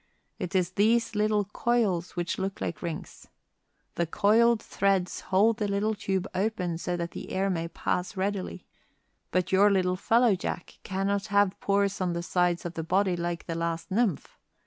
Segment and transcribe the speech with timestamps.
[0.39, 3.27] It is these little coils which look like rings.
[3.93, 8.65] The coiled thread holds the little tube open so that the air may pass readily.
[9.29, 13.45] But your little fellow, Jack, cannot have pores on the sides of the body like
[13.45, 14.39] the last nymph.